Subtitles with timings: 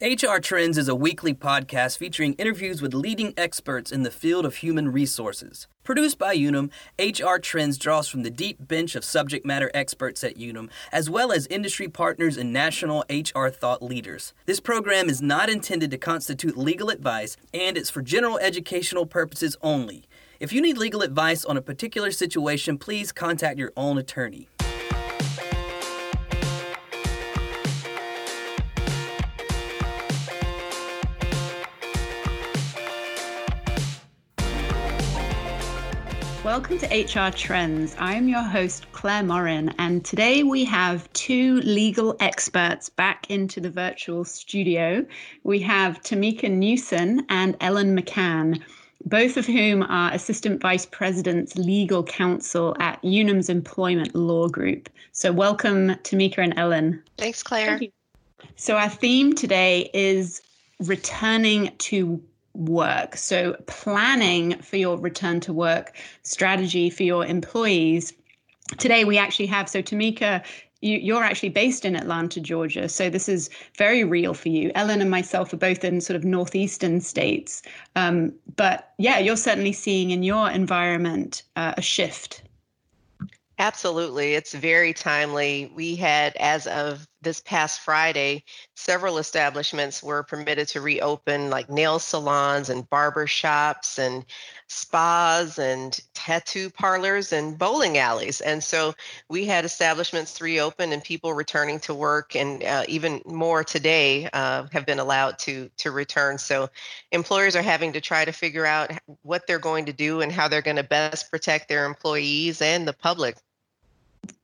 [0.00, 4.54] HR Trends is a weekly podcast featuring interviews with leading experts in the field of
[4.54, 5.66] human resources.
[5.82, 10.36] Produced by Unum, HR Trends draws from the deep bench of subject matter experts at
[10.36, 14.34] Unum, as well as industry partners and national HR thought leaders.
[14.46, 19.56] This program is not intended to constitute legal advice, and it's for general educational purposes
[19.62, 20.04] only.
[20.38, 24.46] If you need legal advice on a particular situation, please contact your own attorney.
[36.44, 37.96] Welcome to HR Trends.
[37.98, 43.70] I'm your host, Claire Morin, and today we have two legal experts back into the
[43.70, 45.04] virtual studio.
[45.42, 48.62] We have Tamika Newson and Ellen McCann,
[49.04, 54.88] both of whom are Assistant Vice Presidents Legal Counsel at Unum's Employment Law Group.
[55.10, 57.02] So, welcome, Tamika and Ellen.
[57.18, 57.78] Thanks, Claire.
[57.78, 57.92] Thank
[58.54, 60.40] so, our theme today is
[60.78, 62.22] returning to
[62.58, 63.16] work.
[63.16, 68.12] So, planning for your return to work strategy for your employees.
[68.76, 70.44] Today, we actually have so Tamika.
[70.80, 72.88] You, are actually based in Atlanta, Georgia.
[72.88, 74.70] So this is very real for you.
[74.76, 77.62] Ellen and myself are both in sort of northeastern states.
[77.96, 82.42] Um, but yeah, you're certainly seeing in your environment uh, a shift
[83.58, 84.34] Absolutely.
[84.34, 85.72] It's very timely.
[85.74, 88.44] We had, as of this past Friday,
[88.76, 94.24] several establishments were permitted to reopen, like nail salons and barber shops and
[94.68, 98.40] spas and tattoo parlors and bowling alleys.
[98.40, 98.94] And so
[99.28, 104.66] we had establishments reopen and people returning to work, and uh, even more today uh,
[104.72, 106.38] have been allowed to to return.
[106.38, 106.70] So
[107.10, 110.48] employers are having to try to figure out what they're going to do and how
[110.48, 113.36] they're going to best protect their employees and the public.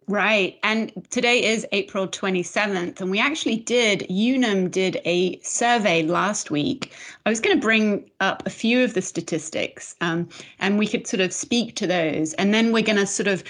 [0.07, 0.59] Right.
[0.63, 3.01] And today is April 27th.
[3.01, 6.93] And we actually did, Unum did a survey last week.
[7.25, 11.07] I was going to bring up a few of the statistics um, and we could
[11.07, 12.35] sort of speak to those.
[12.35, 13.43] And then we're going to sort of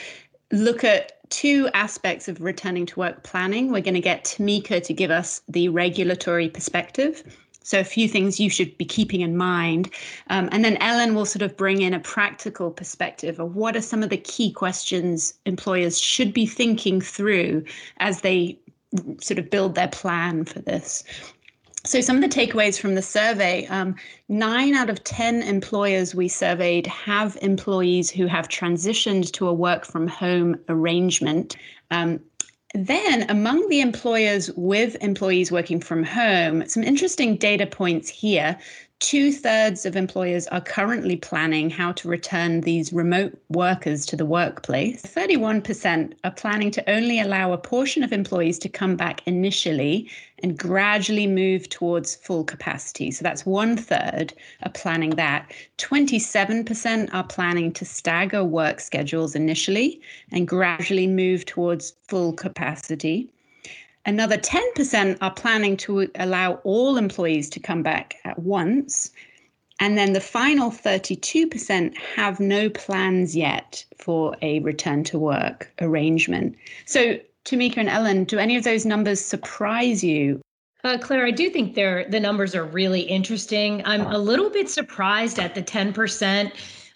[0.52, 3.72] look at two aspects of returning to work planning.
[3.72, 7.24] We're going to get Tamika to give us the regulatory perspective.
[7.64, 9.90] So, a few things you should be keeping in mind.
[10.28, 13.80] Um, and then Ellen will sort of bring in a practical perspective of what are
[13.80, 17.64] some of the key questions employers should be thinking through
[17.98, 18.58] as they
[19.20, 21.02] sort of build their plan for this.
[21.86, 23.94] So, some of the takeaways from the survey um,
[24.28, 29.84] nine out of 10 employers we surveyed have employees who have transitioned to a work
[29.84, 31.56] from home arrangement.
[31.90, 32.20] Um,
[32.74, 38.58] then, among the employers with employees working from home, some interesting data points here.
[39.00, 44.24] Two thirds of employers are currently planning how to return these remote workers to the
[44.24, 45.02] workplace.
[45.02, 50.08] 31% are planning to only allow a portion of employees to come back initially
[50.42, 53.10] and gradually move towards full capacity.
[53.10, 54.32] So that's one third
[54.62, 55.52] are planning that.
[55.78, 60.00] 27% are planning to stagger work schedules initially
[60.30, 63.33] and gradually move towards full capacity.
[64.06, 69.10] Another 10% are planning to allow all employees to come back at once.
[69.80, 76.56] And then the final 32% have no plans yet for a return to work arrangement.
[76.84, 80.40] So, Tamika and Ellen, do any of those numbers surprise you?
[80.84, 83.82] Uh, Claire, I do think the numbers are really interesting.
[83.86, 86.52] I'm a little bit surprised at the 10%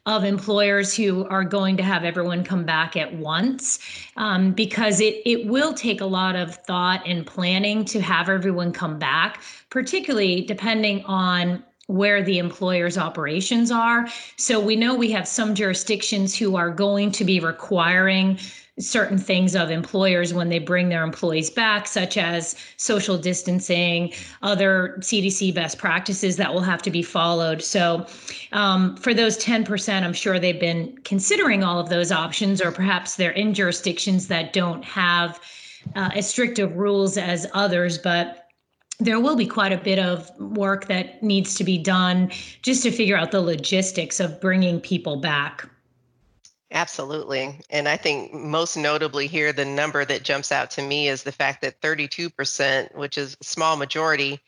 [0.09, 3.79] of employers who are going to have everyone come back at once
[4.17, 8.73] um, because it, it will take a lot of thought and planning to have everyone
[8.73, 14.07] come back, particularly depending on where the employer's operations are.
[14.37, 18.39] So we know we have some jurisdictions who are going to be requiring
[18.79, 24.13] certain things of employers when they bring their employees back, such as social distancing,
[24.43, 27.63] other CDC best practices that will have to be followed.
[27.63, 28.07] So,
[28.53, 33.17] um, for those 10%, I'm sure they've been considering all of those options, or perhaps
[33.17, 35.41] they're in jurisdictions that don't have
[35.97, 38.48] uh, as strict of rules as others, but
[38.99, 42.31] there will be quite a bit of work that needs to be done
[42.63, 45.69] just to figure out the logistics of bringing people back.
[46.71, 47.59] Absolutely.
[47.71, 51.33] And I think most notably here, the number that jumps out to me is the
[51.33, 54.41] fact that 32%, which is a small majority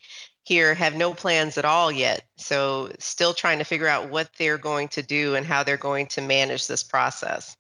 [0.43, 2.25] here, have no plans at all yet.
[2.37, 6.09] So, still trying to figure out what they're going to do and how they're going
[6.09, 7.57] to manage this process.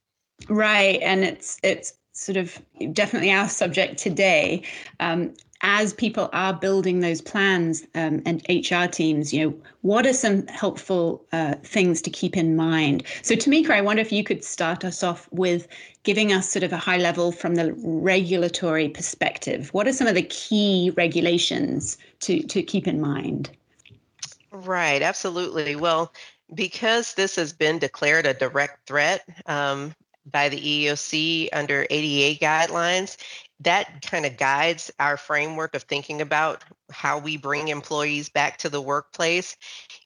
[0.48, 1.00] Right.
[1.00, 2.60] And it's, it's, sort of
[2.92, 4.62] definitely our subject today.
[4.98, 10.12] Um, as people are building those plans um, and HR teams, you know, what are
[10.12, 13.02] some helpful uh, things to keep in mind?
[13.22, 15.68] So, Tamika, I wonder if you could start us off with
[16.02, 19.68] giving us sort of a high level from the regulatory perspective.
[19.74, 23.50] What are some of the key regulations to, to keep in mind?
[24.50, 25.76] Right, absolutely.
[25.76, 26.12] Well,
[26.54, 29.94] because this has been declared a direct threat um,
[30.30, 33.16] by the EEOC under ADA guidelines,
[33.60, 38.68] that kind of guides our framework of thinking about how we bring employees back to
[38.68, 39.56] the workplace.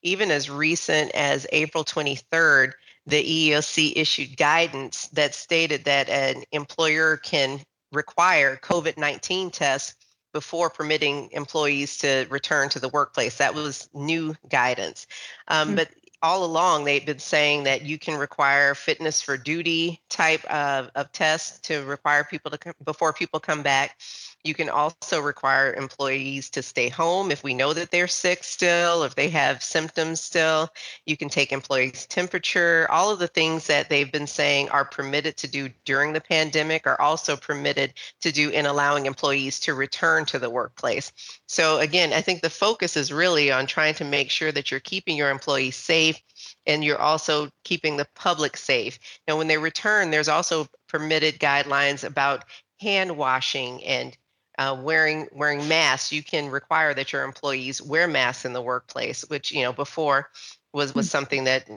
[0.03, 2.73] Even as recent as April 23rd,
[3.07, 7.61] the EEOC issued guidance that stated that an employer can
[7.93, 9.95] require COVID 19 tests
[10.33, 13.37] before permitting employees to return to the workplace.
[13.37, 15.07] That was new guidance.
[15.47, 15.77] Um, mm-hmm.
[15.77, 15.91] But
[16.23, 21.11] all along they've been saying that you can require fitness for duty type of, of
[21.13, 23.99] tests to require people to come before people come back
[24.45, 29.03] you can also require employees to stay home if we know that they're sick still,
[29.03, 30.69] if they have symptoms still.
[31.07, 32.87] You can take employees' temperature.
[32.91, 36.87] All of the things that they've been saying are permitted to do during the pandemic
[36.87, 41.11] are also permitted to do in allowing employees to return to the workplace.
[41.49, 44.81] So, again, I think the focus is really on trying to make sure that you're
[44.81, 46.21] keeping your employees safe
[46.67, 48.99] and you're also keeping the public safe.
[49.27, 52.45] Now, when they return, there's also permitted guidelines about
[52.81, 54.15] hand washing and
[54.59, 59.23] uh, wearing wearing masks, you can require that your employees wear masks in the workplace,
[59.29, 60.31] which you know before
[60.73, 61.11] was was hmm.
[61.11, 61.69] something that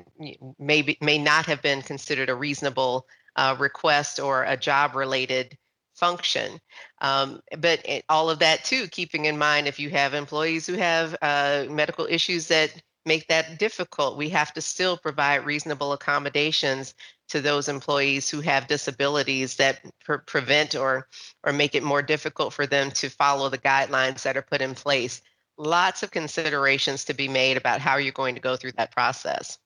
[0.60, 5.58] maybe may not have been considered a reasonable uh, request or a job related
[5.96, 6.60] function.
[7.02, 10.74] Um, but it, all of that too, keeping in mind if you have employees who
[10.74, 12.72] have uh, medical issues that
[13.08, 16.94] make that difficult, we have to still provide reasonable accommodations
[17.30, 21.08] to those employees who have disabilities that pre- prevent or
[21.44, 24.76] or make it more difficult for them to follow the guidelines that are put in
[24.76, 25.22] place.
[25.58, 29.58] Lots of considerations to be made about how you're going to go through that process.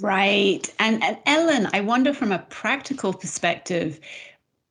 [0.00, 0.72] Right.
[0.78, 4.00] And, and ellen i wonder from a practical perspective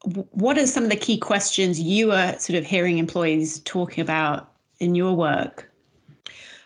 [0.04, 4.52] what are some of the key questions you are sort of hearing employees talking about
[4.80, 5.72] in your work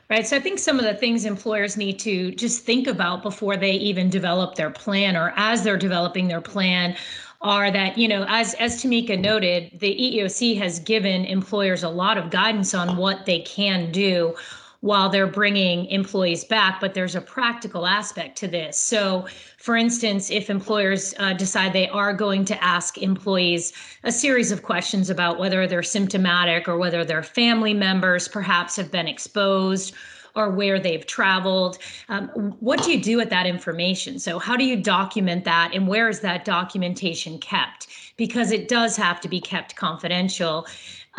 [0.09, 0.25] Right.
[0.25, 3.73] So I think some of the things employers need to just think about before they
[3.73, 6.95] even develop their plan or as they're developing their plan
[7.41, 12.17] are that, you know, as as Tamika noted, the EEOC has given employers a lot
[12.17, 14.33] of guidance on what they can do
[14.81, 18.77] while they're bringing employees back, but there's a practical aspect to this.
[18.77, 19.27] So,
[19.57, 24.63] for instance, if employers uh, decide they are going to ask employees a series of
[24.63, 29.95] questions about whether they're symptomatic or whether their family members perhaps have been exposed
[30.37, 31.79] or where they've traveled.
[32.09, 32.27] Um,
[32.59, 34.19] what do you do with that information?
[34.19, 37.87] So, how do you document that, and where is that documentation kept?
[38.15, 40.67] Because it does have to be kept confidential.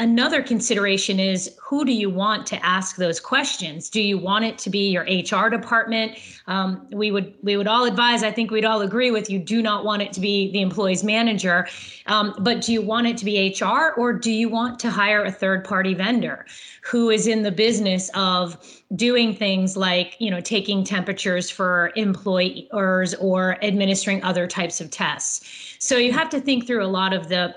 [0.00, 3.90] Another consideration is who do you want to ask those questions?
[3.90, 6.16] Do you want it to be your HR department?
[6.46, 8.22] Um, we would we would all advise.
[8.22, 9.40] I think we'd all agree with you.
[9.40, 11.66] Do not want it to be the employee's manager,
[12.06, 15.24] um, but do you want it to be HR or do you want to hire
[15.24, 16.46] a third party vendor
[16.82, 18.56] who is in the business of
[18.94, 25.76] doing things like you know taking temperatures for employers or administering other types of tests?
[25.80, 27.56] So you have to think through a lot of the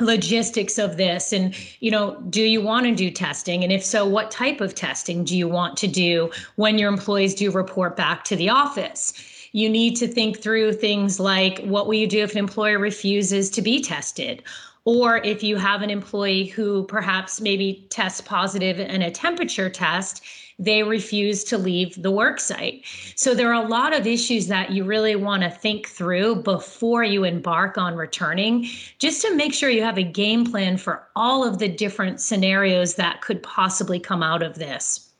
[0.00, 3.62] logistics of this and you know do you want to do testing?
[3.62, 7.34] And if so what type of testing do you want to do when your employees
[7.34, 9.12] do report back to the office?
[9.52, 13.48] You need to think through things like what will you do if an employer refuses
[13.50, 14.42] to be tested?
[14.84, 20.22] Or if you have an employee who perhaps maybe tests positive in a temperature test
[20.58, 22.84] they refuse to leave the work site.
[23.14, 27.04] So there are a lot of issues that you really want to think through before
[27.04, 31.46] you embark on returning, just to make sure you have a game plan for all
[31.46, 35.10] of the different scenarios that could possibly come out of this.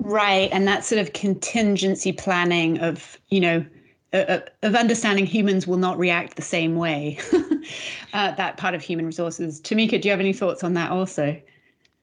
[0.00, 0.50] Right.
[0.52, 3.64] And that sort of contingency planning of, you know,
[4.12, 7.18] of understanding humans will not react the same way.
[8.12, 9.60] uh, that part of human resources.
[9.60, 11.40] Tamika, do you have any thoughts on that also?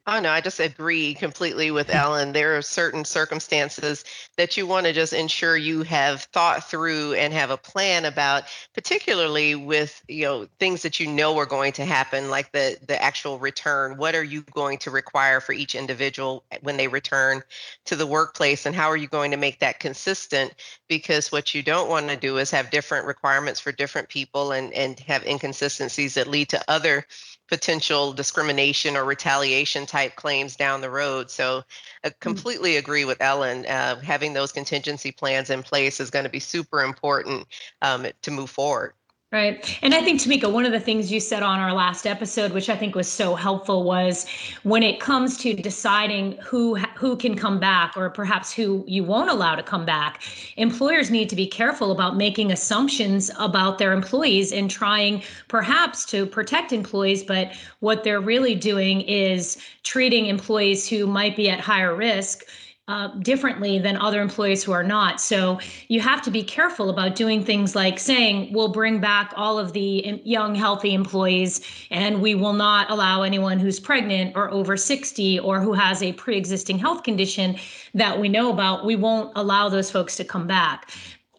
[0.05, 1.95] Oh no, I just agree completely with mm.
[1.95, 2.33] Ellen.
[2.33, 4.03] There are certain circumstances
[4.35, 8.43] that you want to just ensure you have thought through and have a plan about,
[8.73, 13.01] particularly with you know things that you know are going to happen, like the the
[13.01, 13.95] actual return.
[13.95, 17.41] What are you going to require for each individual eh, when they return
[17.85, 20.53] to the workplace, and how are you going to make that consistent?
[20.89, 24.73] Because what you don't want to do is have different requirements for different people and
[24.73, 27.05] and have inconsistencies that lead to other
[27.49, 31.29] potential discrimination or retaliation type claims down the road.
[31.29, 31.63] So
[32.03, 32.13] I hmm.
[32.19, 33.65] completely agree with Ellen.
[33.65, 37.47] Uh, having those contingency plans in place is going to be super important
[37.81, 38.93] um, to move forward.
[39.33, 39.79] Right.
[39.81, 42.69] And I think, Tamika, one of the things you said on our last episode, which
[42.69, 44.27] I think was so helpful, was
[44.61, 49.31] when it comes to deciding who who can come back or perhaps who you won't
[49.31, 50.21] allow to come back,
[50.57, 56.27] employers need to be careful about making assumptions about their employees and trying perhaps to
[56.27, 57.23] protect employees.
[57.23, 62.43] But what they're really doing is treating employees who might be at higher risk
[62.89, 65.21] uh, differently than other employees who are not.
[65.21, 69.57] So you have to be careful about doing things like saying, we'll bring back all
[69.57, 71.61] of the young, healthy employees,
[71.91, 76.11] and we will not allow anyone who's pregnant or over 60 or who has a
[76.13, 77.55] pre existing health condition
[77.93, 78.85] that we know about.
[78.85, 80.91] We won't allow those folks to come back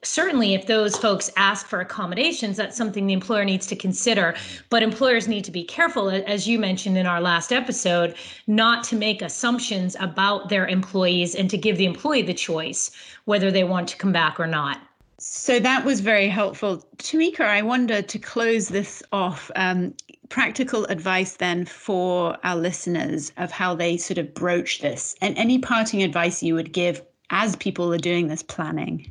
[0.04, 4.34] certainly if those folks ask for accommodations that's something the employer needs to consider.
[4.70, 8.14] But employers need to be careful as you mentioned in our last episode
[8.46, 12.90] not to make assumptions about their employees and to give the employee the choice
[13.24, 14.80] whether they want to come back or not.
[15.18, 16.84] So that was very helpful.
[16.98, 19.94] Tamika i wonder to close this off um,
[20.28, 25.58] practical advice then for our listeners of how they sort of broach this and any
[25.58, 29.10] parting advice you would give as people are doing this planning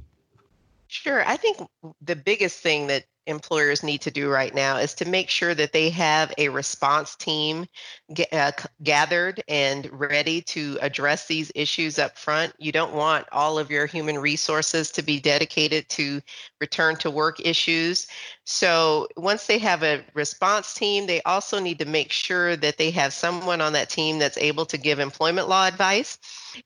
[0.93, 1.25] Sure.
[1.27, 1.57] I think
[2.01, 5.71] the biggest thing that employers need to do right now is to make sure that
[5.71, 7.65] they have a response team
[8.13, 8.51] g- uh,
[8.83, 12.53] gathered and ready to address these issues up front.
[12.59, 16.21] You don't want all of your human resources to be dedicated to
[16.61, 18.05] return to work issues.
[18.45, 22.91] So once they have a response team, they also need to make sure that they
[22.91, 26.17] have someone on that team that's able to give employment law advice.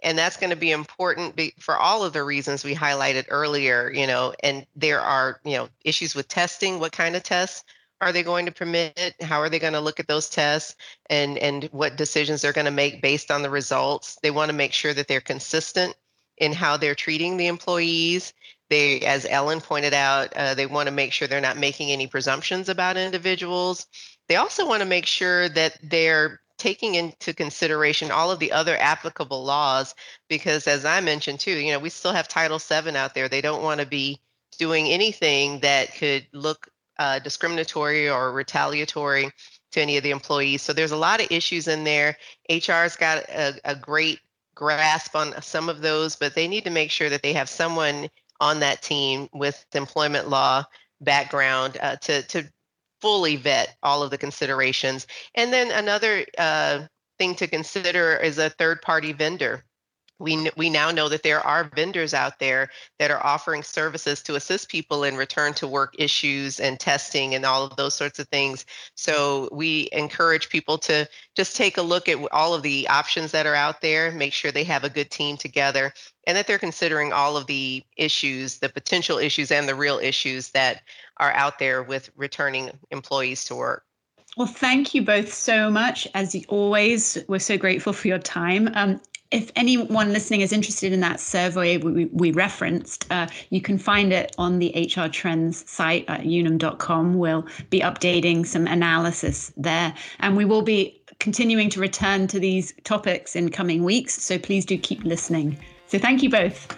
[0.01, 4.07] And that's going to be important for all of the reasons we highlighted earlier, you
[4.07, 7.63] know, and there are, you know, issues with testing, what kind of tests
[8.01, 10.75] are they going to permit how are they going to look at those tests
[11.09, 14.55] and and what decisions they're going to make based on the results they want to
[14.55, 15.95] make sure that they're consistent
[16.37, 18.33] in how they're treating the employees
[18.69, 22.07] they, as Ellen pointed out, uh, they want to make sure they're not making any
[22.07, 23.87] presumptions about individuals.
[24.27, 28.75] They also want to make sure that they're taking into consideration all of the other
[28.79, 29.95] applicable laws,
[30.27, 33.29] because as I mentioned too, you know, we still have Title VII out there.
[33.29, 34.19] They don't want to be
[34.57, 36.67] doing anything that could look
[36.99, 39.31] uh, discriminatory or retaliatory
[39.71, 40.61] to any of the employees.
[40.61, 42.17] So there's a lot of issues in there.
[42.49, 44.19] HR's got a, a great
[44.55, 48.09] grasp on some of those, but they need to make sure that they have someone
[48.39, 50.63] on that team with employment law
[51.01, 52.49] background uh, to to
[53.01, 55.05] fully vet all of the considerations.
[55.35, 56.85] And then another uh,
[57.19, 59.63] thing to consider is a third party vendor
[60.19, 62.69] we we now know that there are vendors out there
[62.99, 67.45] that are offering services to assist people in return to work issues and testing and
[67.45, 72.09] all of those sorts of things so we encourage people to just take a look
[72.09, 75.11] at all of the options that are out there make sure they have a good
[75.11, 75.93] team together
[76.25, 80.49] and that they're considering all of the issues the potential issues and the real issues
[80.49, 80.81] that
[81.17, 83.83] are out there with returning employees to work
[84.35, 86.07] well, thank you both so much.
[86.13, 88.69] As always, we're so grateful for your time.
[88.75, 93.77] Um, if anyone listening is interested in that survey we, we referenced, uh, you can
[93.77, 97.17] find it on the HR Trends site at unum.com.
[97.17, 102.73] We'll be updating some analysis there, and we will be continuing to return to these
[102.83, 104.21] topics in coming weeks.
[104.21, 105.57] So please do keep listening.
[105.87, 106.77] So thank you both.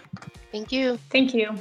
[0.51, 0.98] Thank you.
[1.10, 1.56] Thank you.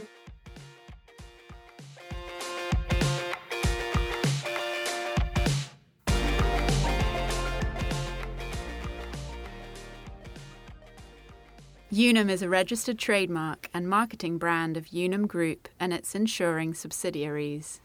[11.98, 17.80] Unum is a registered trademark and marketing brand of Unum Group and its insuring subsidiaries.